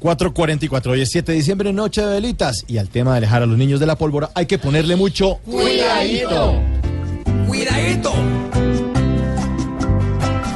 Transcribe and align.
444, 0.00 0.92
hoy 0.92 1.02
es 1.02 1.10
7 1.10 1.32
de 1.32 1.38
diciembre, 1.38 1.72
noche 1.72 2.02
de 2.02 2.14
velitas. 2.14 2.64
Y 2.68 2.78
al 2.78 2.88
tema 2.88 3.12
de 3.12 3.18
alejar 3.18 3.42
a 3.42 3.46
los 3.46 3.58
niños 3.58 3.80
de 3.80 3.86
la 3.86 3.96
pólvora 3.96 4.30
hay 4.34 4.46
que 4.46 4.58
ponerle 4.58 4.96
mucho 4.96 5.38
Cuidadito. 5.44 6.54
Cuidadito. 7.46 8.12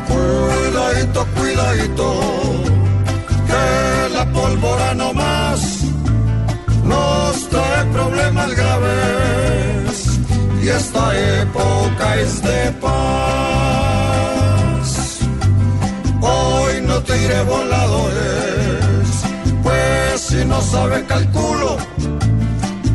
Cuidadito, 0.08 1.26
cuidadito, 1.38 2.14
que 3.46 4.14
la 4.14 4.30
pólvora 4.32 4.94
no 4.94 5.12
más 5.12 5.82
nos 6.84 7.48
trae 7.48 7.84
problemas 7.92 8.54
graves 8.54 10.20
y 10.62 10.68
esta 10.68 11.40
época 11.42 12.20
es 12.20 12.42
de 12.42 12.72
paz. 12.80 12.92
Hoy 16.20 16.82
no 16.86 17.02
te 17.02 17.24
iré 17.24 17.42
pues 17.44 17.81
no 20.44 20.60
sabe 20.60 21.04
calculo, 21.04 21.76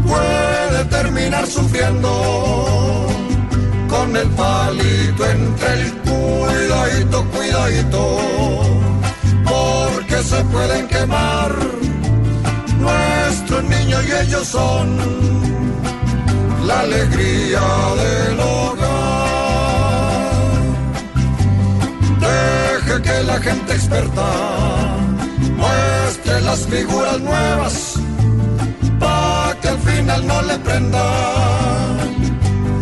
puede 0.05 0.85
terminar 0.85 1.45
sufriendo 1.47 3.07
con 3.89 4.15
el 4.15 4.29
palito 4.29 5.25
entre 5.25 5.73
el 5.81 5.93
cuidadito, 5.97 7.25
cuidadito, 7.29 8.17
porque 9.45 10.23
se 10.23 10.43
pueden 10.45 10.87
quemar 10.87 11.51
nuestros 12.79 13.63
niños 13.63 14.03
y 14.07 14.11
ellos 14.23 14.47
son 14.47 14.97
la 16.65 16.79
alegría 16.81 17.61
del 18.01 18.39
hogar. 18.39 18.87
Deje 22.19 23.01
que 23.01 23.23
la 23.23 23.39
gente 23.39 23.73
experta 23.73 24.76
figuras 26.65 27.19
nuevas, 27.19 27.93
para 28.99 29.59
que 29.61 29.67
al 29.69 29.79
final 29.79 30.27
no 30.27 30.41
le 30.41 30.57
prendan 30.59 32.07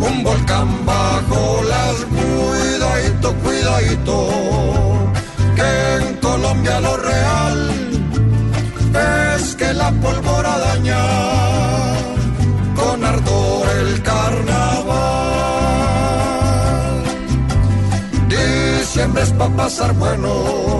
un 0.00 0.22
volcán 0.22 0.86
bajo 0.86 1.62
las 1.68 1.96
cuidadito, 2.14 3.34
cuidadito, 3.42 4.28
que 5.56 5.96
en 5.96 6.16
Colombia 6.16 6.80
lo 6.80 6.96
real 6.96 7.70
es 9.36 9.54
que 9.56 9.72
la 9.74 9.90
pólvora 9.92 10.58
daña 10.58 11.02
con 12.74 13.04
ardor 13.04 13.68
el 13.80 14.02
carnaval. 14.02 15.16
Diciembre 18.28 19.22
es 19.22 19.32
para 19.32 19.56
pasar 19.56 19.92
bueno 19.94 20.75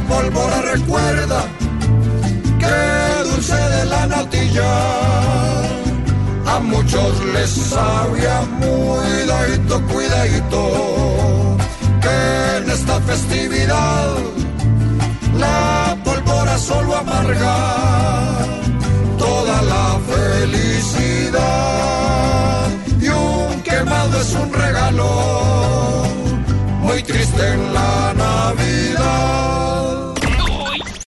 pólvora 0.00 0.62
recuerda 0.62 1.44
que 2.58 3.28
dulce 3.30 3.54
de 3.54 3.84
la 3.86 4.06
natilla 4.06 4.72
a 6.46 6.60
muchos 6.60 7.24
les 7.34 7.50
sabía 7.50 8.40
cuidadito, 8.60 9.82
cuidadito, 9.92 11.56
que 12.00 12.56
en 12.58 12.70
esta 12.70 13.00
festividad 13.00 14.37